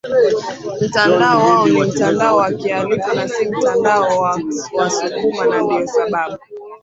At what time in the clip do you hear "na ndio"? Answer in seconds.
5.45-5.87